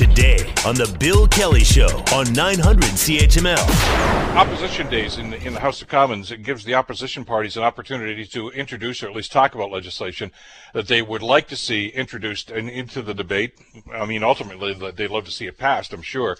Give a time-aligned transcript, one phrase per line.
[0.00, 4.34] today on The Bill Kelly Show on 900 CHML.
[4.34, 7.64] Opposition days in the, in the House of Commons, it gives the opposition parties an
[7.64, 10.32] opportunity to introduce or at least talk about legislation
[10.72, 13.58] that they would like to see introduced in, into the debate.
[13.92, 16.38] I mean, ultimately, they'd love to see it passed, I'm sure.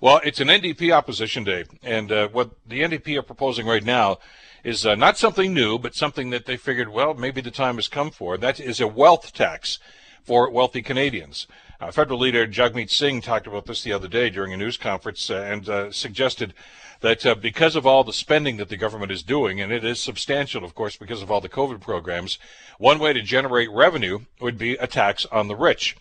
[0.00, 4.18] Well, it's an NDP opposition day, and uh, what the NDP are proposing right now
[4.64, 7.86] is uh, not something new, but something that they figured, well, maybe the time has
[7.86, 8.36] come for.
[8.36, 9.78] That is a wealth tax
[10.26, 11.46] for wealthy Canadians.
[11.80, 15.30] Uh, Federal leader Jagmeet Singh talked about this the other day during a news conference
[15.30, 16.52] uh, and uh, suggested
[17.00, 20.00] that uh, because of all the spending that the government is doing, and it is
[20.00, 22.38] substantial, of course, because of all the COVID programs,
[22.78, 25.96] one way to generate revenue would be a tax on the rich.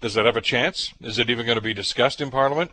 [0.00, 0.94] Does that have a chance?
[1.00, 2.70] Is it even going to be discussed in Parliament?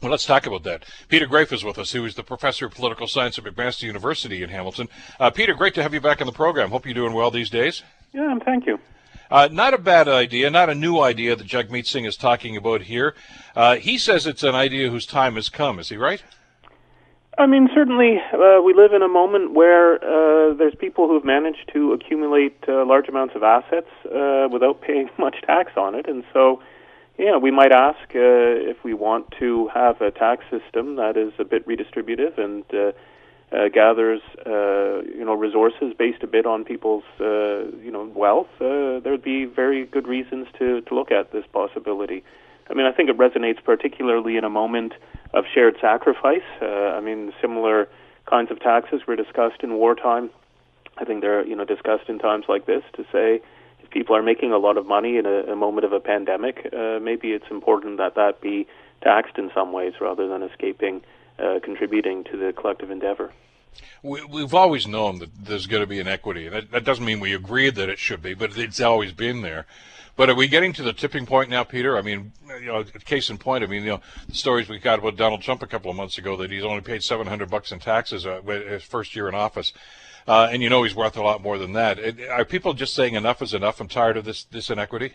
[0.00, 0.84] Well, let's talk about that.
[1.08, 4.42] Peter Graefe is with us, who is the professor of political science at McMaster University
[4.42, 4.88] in Hamilton.
[5.20, 6.70] Uh, Peter, great to have you back on the program.
[6.70, 7.82] Hope you're doing well these days.
[8.12, 8.78] Yeah, and thank you.
[9.30, 12.82] Uh, not a bad idea, not a new idea that Jagmeet Singh is talking about
[12.82, 13.14] here.
[13.54, 15.78] Uh, he says it's an idea whose time has come.
[15.78, 16.22] Is he right?
[17.36, 21.70] I mean, certainly, uh, we live in a moment where uh, there's people who've managed
[21.72, 26.24] to accumulate uh, large amounts of assets uh, without paying much tax on it, and
[26.32, 26.60] so
[27.18, 31.44] yeah, we might ask if we want to have a tax system that is a
[31.44, 32.64] bit redistributive and
[33.52, 38.48] uh, gathers, uh, you know, resources based a bit on people's, uh, you know, wealth.
[38.60, 42.22] Uh, there would be very good reasons to to look at this possibility.
[42.70, 44.92] I mean, I think it resonates particularly in a moment
[45.32, 46.42] of shared sacrifice.
[46.60, 47.88] Uh, I mean, similar
[48.26, 50.30] kinds of taxes were discussed in wartime.
[50.98, 53.40] I think they're, you know, discussed in times like this to say
[53.80, 56.68] if people are making a lot of money in a, a moment of a pandemic,
[56.76, 58.66] uh, maybe it's important that that be
[59.02, 61.00] taxed in some ways rather than escaping
[61.38, 63.32] uh, contributing to the collective endeavor.
[64.02, 67.34] We, have always known that there's going to be inequity, that, that doesn't mean we
[67.34, 69.66] agree that it should be, but it's always been there.
[70.16, 71.96] But are we getting to the tipping point now, Peter?
[71.96, 73.62] I mean, you know, case in point.
[73.62, 76.18] I mean, you know, the stories we got about Donald Trump a couple of months
[76.18, 79.72] ago that he's only paid 700 bucks in taxes uh, his first year in office.
[80.26, 82.00] Uh, and you know he's worth a lot more than that.
[82.30, 83.80] Are people just saying enough is enough?
[83.80, 85.14] I'm tired of this this inequity.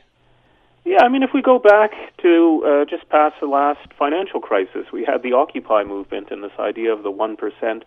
[0.86, 1.92] Yeah, I mean, if we go back
[2.24, 6.52] to uh, just past the last financial crisis, we had the Occupy movement and this
[6.60, 7.86] idea of the one percent,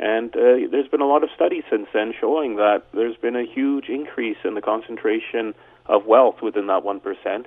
[0.00, 3.44] and uh, there's been a lot of studies since then showing that there's been a
[3.46, 5.54] huge increase in the concentration
[5.86, 7.46] of wealth within that one percent,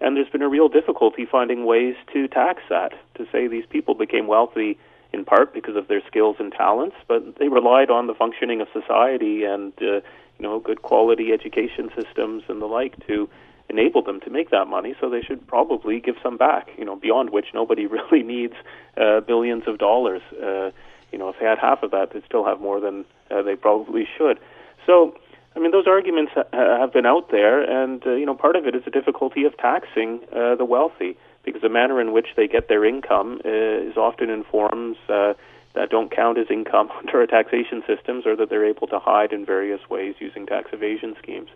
[0.00, 2.92] and there's been a real difficulty finding ways to tax that.
[3.16, 4.78] To say these people became wealthy
[5.12, 8.68] in part because of their skills and talents, but they relied on the functioning of
[8.72, 10.00] society and uh,
[10.38, 13.28] you know good quality education systems and the like to
[13.68, 14.94] enable them to make that money.
[15.00, 16.68] So they should probably give some back.
[16.78, 18.54] You know, beyond which nobody really needs
[18.96, 20.22] uh, billions of dollars.
[20.32, 20.70] Uh,
[21.12, 23.56] you know, if they had half of that, they'd still have more than uh, they
[23.56, 24.38] probably should.
[24.86, 25.16] So.
[25.54, 28.66] I mean, those arguments ha- have been out there, and uh, you know, part of
[28.66, 31.16] it is the difficulty of taxing uh, the wealthy
[31.46, 35.32] because the manner in which they get their income uh, is often in forms uh,
[35.74, 39.32] that don't count as income under our taxation systems or that they're able to hide
[39.32, 41.48] in various ways using tax evasion schemes.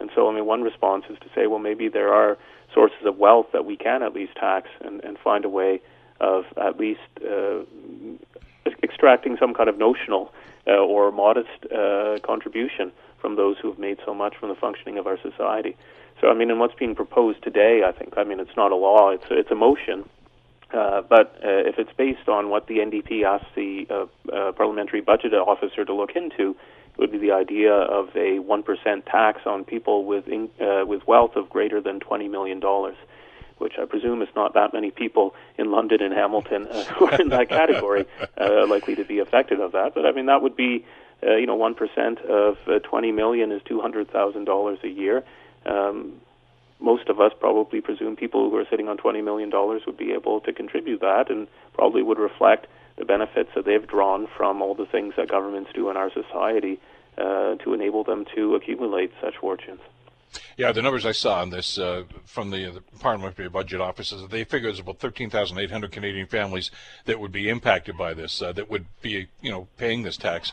[0.00, 2.38] And so, I mean, one response is to say, well, maybe there are
[2.74, 5.80] sources of wealth that we can at least tax and, and find a way
[6.20, 7.60] of at least uh,
[8.82, 10.32] extracting some kind of notional
[10.66, 14.98] uh, or modest uh, contribution from those who have made so much from the functioning
[14.98, 15.76] of our society.
[16.20, 18.76] So, I mean, and what's being proposed today, I think, I mean, it's not a
[18.76, 20.08] law; it's it's a motion.
[20.72, 25.00] Uh, but uh, if it's based on what the NDP asked the uh, uh, parliamentary
[25.00, 26.54] budget officer to look into,
[26.96, 31.06] would be the idea of a one percent tax on people with in, uh, with
[31.06, 32.96] wealth of greater than twenty million dollars,
[33.58, 37.20] which I presume is not that many people in London and Hamilton uh, who are
[37.20, 38.06] in that category
[38.38, 39.94] uh, likely to be affected of that.
[39.94, 40.84] But I mean, that would be
[41.22, 44.88] uh, you know one percent of uh, twenty million is two hundred thousand dollars a
[44.88, 45.24] year
[45.66, 46.20] um,
[46.80, 50.40] most of us probably presume people who are sitting on $20 million would be able
[50.40, 52.66] to contribute that and probably would reflect
[53.00, 56.78] the benefits that they've drawn from all the things that governments do in our society
[57.16, 59.80] uh, to enable them to accumulate such fortunes.
[60.56, 64.20] Yeah, the numbers I saw on this uh, from the, the, Parliamentary Budget Office is
[64.20, 66.70] that they figure there's about 13,800 Canadian families
[67.06, 70.52] that would be impacted by this, uh, that would be, you know, paying this tax.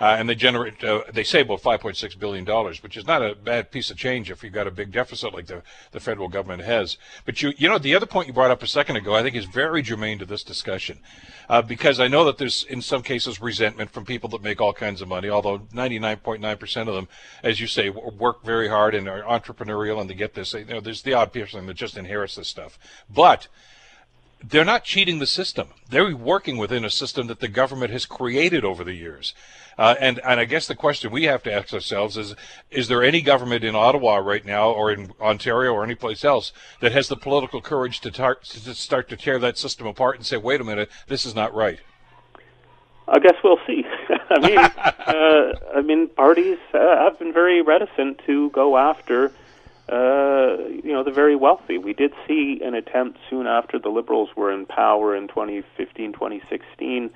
[0.00, 3.34] Uh, and they generate, uh, they say about 5.6 billion dollars, which is not a
[3.34, 6.62] bad piece of change if you've got a big deficit like the, the federal government
[6.62, 6.98] has.
[7.24, 9.34] But you, you know, the other point you brought up a second ago, I think
[9.34, 11.00] is very germane to this discussion,
[11.48, 14.72] uh, because I know that there's in some cases resentment from people that make all
[14.72, 15.28] kinds of money.
[15.28, 17.08] Although 99.9% of them,
[17.42, 20.54] as you say, work very hard and are entrepreneurial and they get this.
[20.54, 22.78] You know, there's the odd person that just inherits this stuff,
[23.10, 23.48] but
[24.42, 25.68] they're not cheating the system.
[25.88, 29.34] They're working within a system that the government has created over the years.
[29.76, 32.34] Uh, and and I guess the question we have to ask ourselves is:
[32.70, 36.52] Is there any government in Ottawa right now, or in Ontario, or any place else
[36.80, 40.26] that has the political courage to, tar- to start to tear that system apart and
[40.26, 41.78] say, "Wait a minute, this is not right"?
[43.06, 43.84] I guess we'll see.
[44.30, 49.32] I mean, uh, I mean, parties uh, have been very reticent to go after
[49.88, 51.78] uh, you know, the very wealthy.
[51.78, 57.10] We did see an attempt soon after the Liberals were in power in 2015, 2016,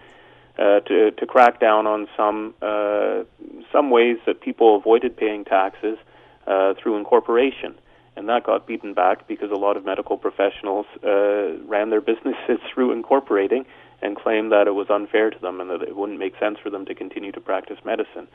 [0.58, 3.24] uh, to to crack down on some uh,
[3.70, 5.98] some ways that people avoided paying taxes
[6.46, 7.74] uh, through incorporation,
[8.16, 12.58] and that got beaten back because a lot of medical professionals uh, ran their businesses
[12.74, 13.66] through incorporating
[14.02, 16.70] and claimed that it was unfair to them and that it wouldn't make sense for
[16.70, 18.26] them to continue to practice medicine.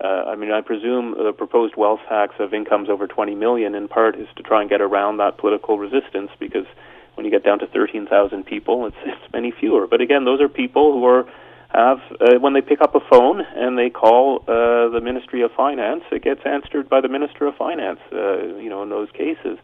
[0.00, 3.88] Uh, I mean, I presume the proposed wealth tax of incomes over 20 million, in
[3.88, 6.66] part, is to try and get around that political resistance because
[7.14, 9.86] when you get down to 13,000 people, it's, it's many fewer.
[9.86, 11.26] But again, those are people who are
[11.72, 15.50] have uh, when they pick up a phone and they call uh, the Ministry of
[15.52, 17.98] Finance, it gets answered by the Minister of Finance.
[18.12, 19.58] Uh, you know, in those cases,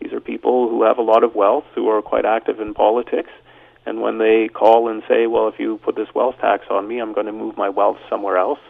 [0.00, 3.30] these are people who have a lot of wealth, who are quite active in politics.
[3.86, 6.98] And when they call and say, "Well, if you put this wealth tax on me,
[6.98, 8.60] I'm going to move my wealth somewhere else,"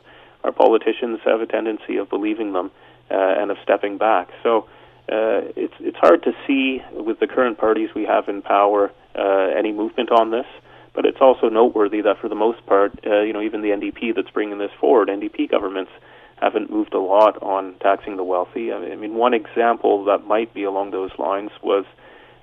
[0.44, 2.70] our politicians have a tendency of believing them
[3.10, 4.28] uh, and of stepping back.
[4.42, 4.68] So
[5.08, 9.48] uh, it's it's hard to see with the current parties we have in power uh,
[9.56, 10.46] any movement on this.
[10.94, 14.14] But it's also noteworthy that for the most part, uh, you know, even the NDP
[14.14, 15.90] that's bringing this forward, NDP governments
[16.36, 18.72] haven't moved a lot on taxing the wealthy.
[18.72, 21.84] I mean, one example that might be along those lines was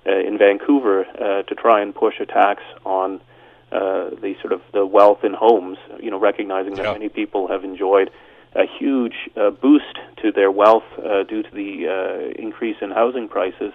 [0.07, 3.21] uh, in Vancouver uh, to try and push a tax on
[3.71, 5.77] uh, the sort of the wealth in homes.
[5.99, 6.93] You know, recognizing that yeah.
[6.93, 8.11] many people have enjoyed
[8.55, 13.27] a huge uh, boost to their wealth uh, due to the uh, increase in housing
[13.27, 13.73] prices.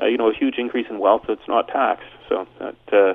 [0.00, 2.10] Uh, you know, a huge increase in wealth that's not taxed.
[2.28, 3.14] So that, uh,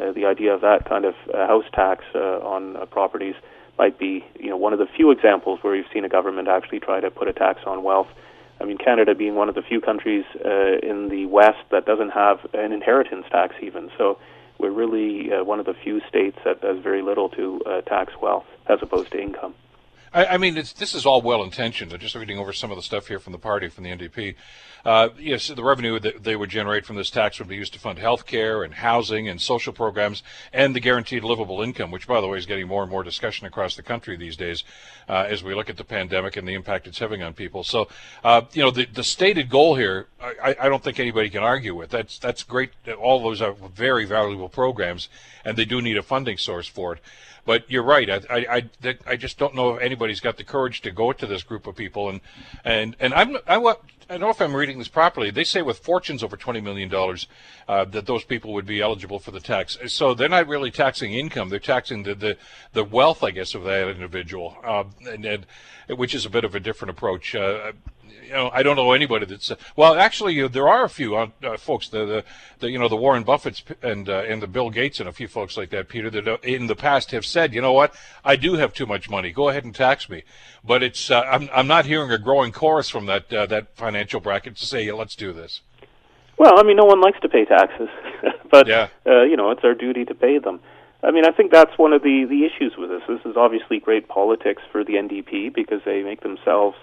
[0.00, 3.34] uh, the idea of that kind of uh, house tax uh, on uh, properties
[3.78, 6.80] might be, you know, one of the few examples where you've seen a government actually
[6.80, 8.08] try to put a tax on wealth.
[8.60, 12.10] I mean, Canada being one of the few countries uh, in the West that doesn't
[12.10, 13.90] have an inheritance tax even.
[13.98, 14.18] So
[14.58, 18.12] we're really uh, one of the few states that does very little to uh, tax
[18.20, 19.54] wealth as opposed to income.
[20.16, 21.92] I, I mean, this is all well intentioned.
[21.92, 24.34] I'm just reading over some of the stuff here from the party, from the NDP.
[24.82, 27.78] Uh, yes, the revenue that they would generate from this tax would be used to
[27.78, 30.22] fund health care and housing and social programs
[30.54, 33.46] and the guaranteed livable income, which, by the way, is getting more and more discussion
[33.46, 34.64] across the country these days
[35.08, 37.62] uh, as we look at the pandemic and the impact it's having on people.
[37.62, 37.88] So,
[38.24, 41.74] uh, you know, the, the stated goal here, I, I don't think anybody can argue
[41.74, 41.90] with.
[41.90, 42.70] That's that's great.
[42.98, 45.10] All those are very valuable programs,
[45.44, 47.00] and they do need a funding source for it.
[47.46, 48.10] But you're right.
[48.10, 51.26] I, I, I, I, just don't know if anybody's got the courage to go to
[51.26, 52.10] this group of people.
[52.10, 52.20] And
[52.64, 53.74] and and I'm I, I
[54.08, 55.30] don't know if I'm reading this properly.
[55.30, 57.28] They say with fortunes over twenty million dollars,
[57.68, 59.78] uh, that those people would be eligible for the tax.
[59.86, 62.36] So they're not really taxing income; they're taxing the the,
[62.72, 65.46] the wealth, I guess, of that individual, uh, and, and
[65.88, 67.34] which is a bit of a different approach.
[67.34, 67.72] Uh,
[68.26, 69.94] you know, I don't know anybody that's uh, well.
[69.94, 72.24] Actually, uh, there are a few uh, uh, folks, the, the,
[72.58, 75.28] the you know the Warren Buffetts and uh, and the Bill Gates and a few
[75.28, 77.94] folks like that, Peter, that uh, in the past have said, you know what,
[78.24, 79.30] I do have too much money.
[79.30, 80.24] Go ahead and tax me.
[80.64, 84.66] But it's I'm I'm not hearing a growing chorus from that that financial bracket to
[84.66, 85.60] say, yeah, let's do this.
[86.38, 87.88] Well, I mean, no one likes to pay taxes,
[88.50, 88.88] but yeah.
[89.06, 90.60] you know, it's our duty to pay them.
[91.02, 93.02] I mean, I think that's one of the the issues with this.
[93.08, 96.76] This is obviously great politics for the NDP because they make themselves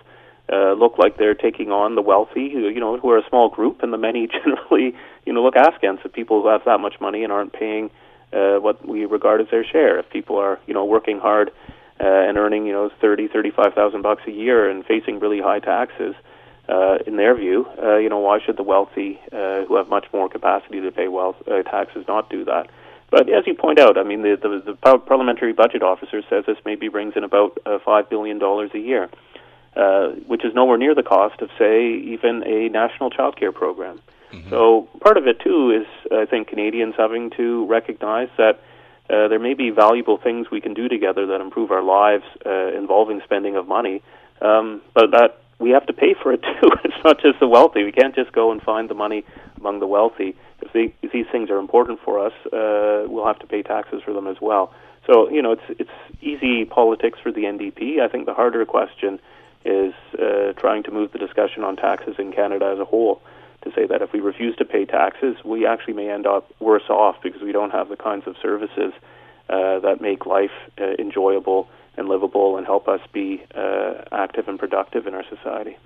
[0.51, 3.49] uh, look like they're taking on the wealthy, who, you know, who are a small
[3.49, 4.95] group, and the many generally,
[5.25, 7.89] you know, look askance at people who have that much money and aren't paying
[8.33, 9.99] uh, what we regard as their share.
[9.99, 11.51] If people are, you know, working hard
[11.99, 15.59] uh, and earning, you know, thirty, thirty-five thousand bucks a year and facing really high
[15.59, 16.15] taxes,
[16.69, 20.05] uh, in their view, uh, you know, why should the wealthy, uh, who have much
[20.13, 22.69] more capacity to pay wealth uh, taxes, not do that?
[23.11, 26.57] But as you point out, I mean, the, the, the parliamentary budget officer says this
[26.65, 29.09] maybe brings in about uh, five billion dollars a year.
[30.27, 33.99] Which is nowhere near the cost of, say, even a national child care program.
[34.31, 34.49] Mm-hmm.
[34.49, 38.61] So part of it too is, I think, Canadians having to recognize that
[39.09, 42.73] uh, there may be valuable things we can do together that improve our lives uh,
[42.75, 44.01] involving spending of money,
[44.41, 46.69] um, but that we have to pay for it too.
[46.83, 47.83] it's not just the wealthy.
[47.83, 49.23] We can't just go and find the money
[49.57, 50.35] among the wealthy.
[50.61, 54.01] If, they, if these things are important for us, uh, we'll have to pay taxes
[54.03, 54.73] for them as well.
[55.05, 57.99] So you know, it's it's easy politics for the NDP.
[57.99, 59.19] I think the harder question
[59.65, 63.21] is uh, trying to move the discussion on taxes in Canada as a whole
[63.63, 66.89] to say that if we refuse to pay taxes, we actually may end up worse
[66.89, 68.93] off because we don't have the kinds of services
[69.49, 74.59] uh, that make life uh, enjoyable and livable and help us be uh, active and
[74.59, 75.77] productive in our society.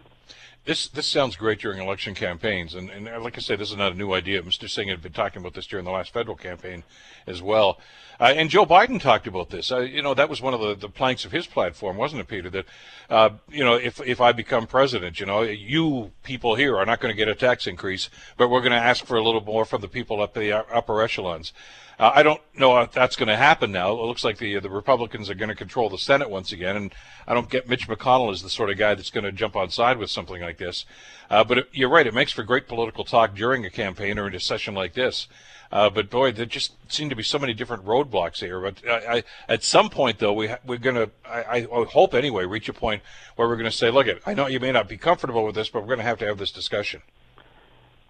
[0.67, 3.93] This this sounds great during election campaigns, and, and like I said, this is not
[3.93, 4.41] a new idea.
[4.41, 4.69] Mr.
[4.69, 6.83] Singh had been talking about this during the last federal campaign
[7.25, 7.79] as well,
[8.19, 9.71] uh, and Joe Biden talked about this.
[9.71, 12.27] Uh, you know, that was one of the, the planks of his platform, wasn't it,
[12.27, 12.49] Peter?
[12.49, 12.65] That
[13.09, 16.99] uh, you know, if if I become president, you know, you people here are not
[16.99, 19.63] going to get a tax increase, but we're going to ask for a little more
[19.63, 21.53] from the people up the upper echelons.
[21.99, 23.91] Uh, I don't know if that's going to happen now.
[23.91, 26.93] It looks like the the Republicans are going to control the Senate once again, and
[27.27, 29.71] I don't get Mitch McConnell as the sort of guy that's going to jump on
[29.71, 30.85] side with something like this.
[31.29, 34.27] Uh, but it, you're right; it makes for great political talk during a campaign or
[34.27, 35.27] in a session like this.
[35.71, 38.61] Uh, but boy, there just seem to be so many different roadblocks here.
[38.61, 42.13] But I, I, at some point, though, we ha- we're going to, I, I, hope
[42.13, 43.01] anyway, reach a point
[43.35, 45.55] where we're going to say, look, it, I know you may not be comfortable with
[45.55, 47.01] this, but we're going to have to have this discussion.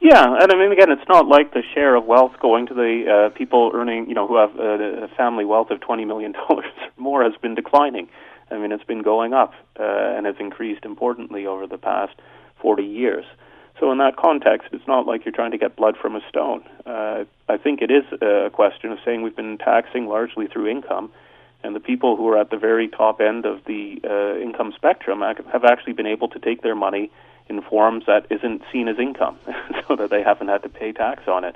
[0.08, 3.28] Yeah, and I mean, again, it's not like the share of wealth going to the
[3.28, 6.72] uh, people earning, you know, who have uh, a family wealth of twenty million dollars
[6.80, 8.08] or more has been declining.
[8.50, 12.14] I mean, it's been going up uh, and has increased importantly over the past
[12.62, 13.26] forty years.
[13.82, 16.64] So, in that context, it's not like you're trying to get blood from a stone.
[16.86, 21.12] Uh, I think it is a question of saying we've been taxing largely through income,
[21.64, 25.20] and the people who are at the very top end of the uh, income spectrum
[25.20, 27.12] have actually been able to take their money
[27.50, 29.38] in forms that isn't seen as income,
[29.88, 31.56] so that they haven't had to pay tax on it.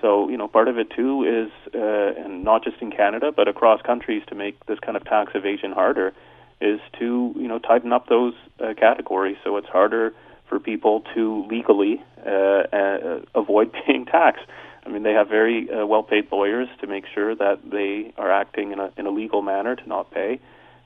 [0.00, 3.48] So, you know, part of it too is, uh, and not just in Canada, but
[3.48, 6.12] across countries to make this kind of tax evasion harder,
[6.60, 10.12] is to, you know, tighten up those uh, categories so it's harder
[10.48, 12.30] for people to legally uh,
[12.72, 14.40] uh, avoid paying tax.
[14.84, 18.72] I mean, they have very uh, well-paid lawyers to make sure that they are acting
[18.72, 20.40] in a in a legal manner to not pay.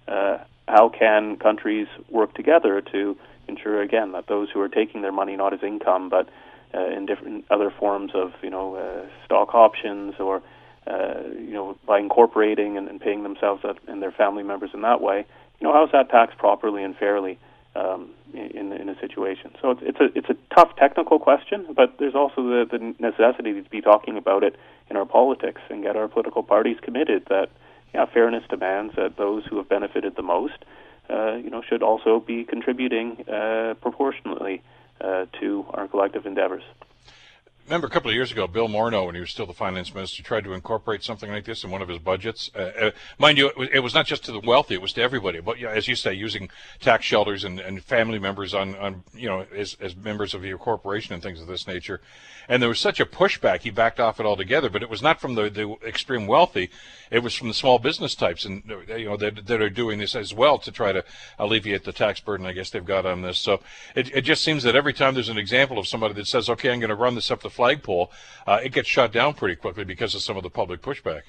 [0.09, 3.17] Uh, how can countries work together to
[3.49, 6.29] ensure again that those who are taking their money not as income but
[6.75, 10.43] uh, in different other forms of you know uh, stock options or
[10.87, 15.01] uh, you know by incorporating and, and paying themselves and their family members in that
[15.01, 15.25] way
[15.61, 17.39] you know how's that taxed properly and fairly
[17.75, 19.53] um, in in a situation?
[19.61, 23.53] So it's it's a it's a tough technical question but there's also the the necessity
[23.63, 24.57] to be talking about it
[24.91, 27.49] in our politics and get our political parties committed that
[27.95, 30.65] yeah fairness demands that those who have benefited the most
[31.13, 34.63] uh, you know, should also be contributing uh, proportionately
[35.01, 36.63] uh, to our collective endeavors
[37.67, 40.23] remember a couple of years ago, Bill Morneau, when he was still the finance minister,
[40.23, 42.51] tried to incorporate something like this in one of his budgets.
[42.55, 45.41] Uh, uh, mind you, it was, not just to the wealthy; it was to everybody.
[45.41, 46.51] But as you say, using
[46.81, 50.59] tax shelters and, and family members on, on you know as, as members of your
[50.59, 52.01] corporation and things of this nature.
[52.49, 54.69] And there was such a pushback, he backed off it altogether.
[54.69, 56.71] But it was not from the, the extreme wealthy;
[57.11, 60.17] it was from the small business types, and you know that, that are doing this
[60.17, 61.05] as well to try to
[61.39, 62.47] alleviate the tax burden.
[62.47, 63.39] I guess they've got on this.
[63.39, 63.61] So
[63.95, 66.71] it, it just seems that every time there's an example of somebody that says, "Okay,
[66.71, 68.11] I'm going to run this up the flagpole,
[68.47, 71.23] uh, it gets shut down pretty quickly because of some of the public pushback.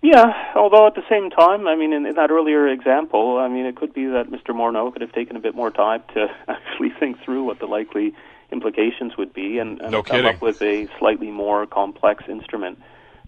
[0.00, 3.66] Yeah, although at the same time, I mean, in, in that earlier example, I mean,
[3.66, 4.54] it could be that Mr.
[4.54, 8.14] Morneau could have taken a bit more time to actually think through what the likely
[8.52, 10.34] implications would be and, and no come kidding.
[10.36, 12.78] up with a slightly more complex instrument.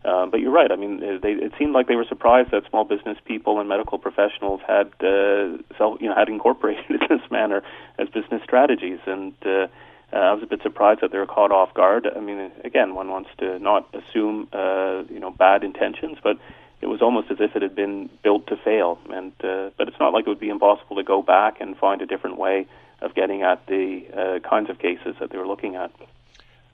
[0.03, 0.71] Uh, but you're right.
[0.73, 3.99] I mean, they, it seemed like they were surprised that small business people and medical
[3.99, 7.63] professionals had, uh, self, you know, had incorporated in this manner
[7.99, 9.67] as business strategies, and uh,
[10.13, 12.07] uh, I was a bit surprised that they were caught off guard.
[12.15, 16.37] I mean, again, one wants to not assume uh, you know bad intentions, but
[16.81, 18.99] it was almost as if it had been built to fail.
[19.11, 22.03] And uh, but it's not like it would be impossible to go back and find
[22.03, 22.67] a different way
[23.01, 25.91] of getting at the uh, kinds of cases that they were looking at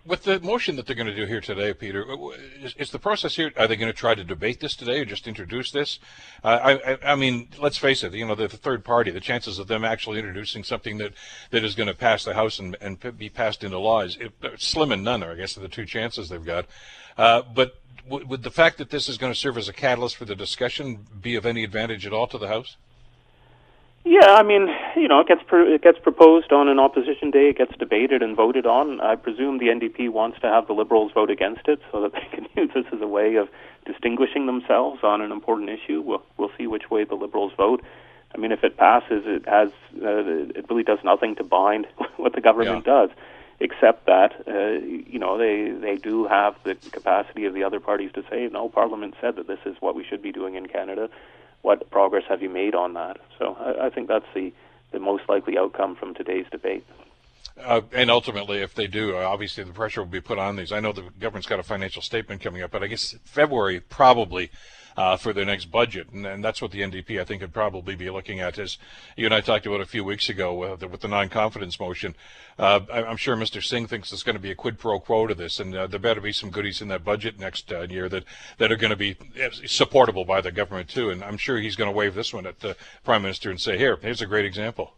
[0.06, 2.04] with the motion that they're going to do here today, Peter,
[2.62, 3.52] is, is, the process here?
[3.56, 5.98] Are they going to try to debate this today, or just introduce this?
[6.44, 8.14] Uh, I, I, mean, let's face it.
[8.14, 9.10] You know, the, the third party.
[9.10, 11.12] The chances of them actually introducing something that,
[11.50, 14.18] that is going to pass the House and, and be passed into law is
[14.56, 15.22] slim and none.
[15.22, 16.66] I guess are the two chances they've got.
[17.18, 20.16] Uh, but w- would the fact that this is going to serve as a catalyst
[20.16, 22.76] for the discussion be of any advantage at all to the House?
[24.08, 27.48] Yeah, I mean, you know, it gets pro- it gets proposed on an opposition day.
[27.48, 29.00] It gets debated and voted on.
[29.00, 32.24] I presume the NDP wants to have the Liberals vote against it so that they
[32.32, 33.48] can use this as a way of
[33.84, 36.00] distinguishing themselves on an important issue.
[36.02, 37.82] We'll we'll see which way the Liberals vote.
[38.32, 39.70] I mean, if it passes, it has
[40.00, 42.92] uh, it really does nothing to bind what the government yeah.
[42.92, 43.10] does,
[43.58, 48.12] except that uh, you know they they do have the capacity of the other parties
[48.12, 51.10] to say, no, Parliament said that this is what we should be doing in Canada
[51.66, 53.16] what progress have you made on that?
[53.40, 54.52] So I, I think that's the,
[54.92, 56.86] the most likely outcome from today's debate.
[57.60, 60.70] Uh, and ultimately, if they do, uh, obviously the pressure will be put on these.
[60.70, 64.52] I know the government's got a financial statement coming up, but I guess February probably
[64.96, 67.94] uh, for their next budget, and, and, that's what the NDP I think would probably
[67.96, 68.58] be looking at.
[68.58, 68.78] As
[69.16, 72.14] you and I talked about a few weeks ago with the, with the non-confidence motion,
[72.58, 73.62] uh, I, am sure Mr.
[73.62, 76.00] Singh thinks there's going to be a quid pro quo to this, and uh, there
[76.00, 78.24] better be some goodies in that budget next uh, year that
[78.58, 81.10] that are going to be uh, supportable by the government too.
[81.10, 83.76] And I'm sure he's going to wave this one at the prime minister and say,
[83.76, 84.92] "Here, here's a great example."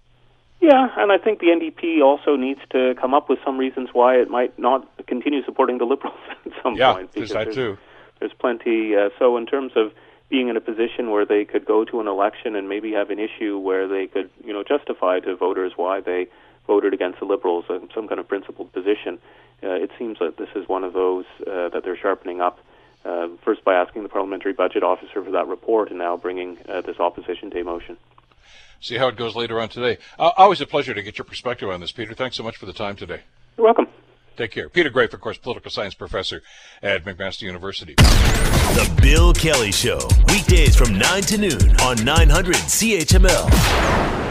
[0.60, 4.16] Yeah, and I think the NDP also needs to come up with some reasons why
[4.16, 7.12] it might not continue supporting the Liberals at some yeah, point.
[7.12, 7.78] there's that too.
[8.20, 8.96] There's plenty.
[8.96, 9.92] Uh, so in terms of
[10.28, 13.18] being in a position where they could go to an election and maybe have an
[13.18, 16.26] issue where they could, you know, justify to voters why they
[16.66, 19.18] voted against the Liberals, uh, some kind of principled position.
[19.62, 22.58] Uh, it seems that this is one of those uh, that they're sharpening up.
[23.04, 26.80] Uh, first by asking the parliamentary budget officer for that report, and now bringing uh,
[26.80, 27.96] this opposition day motion
[28.80, 29.98] see how it goes later on today.
[30.18, 32.14] Uh, always a pleasure to get your perspective on this, Peter.
[32.14, 33.20] Thanks so much for the time today.
[33.56, 33.88] You're welcome.
[34.38, 34.68] Take care.
[34.68, 36.42] Peter Graefe, of course, political science professor
[36.80, 37.96] at McMaster University.
[37.96, 44.27] The Bill Kelly Show, weekdays from 9 to noon on 900 CHML.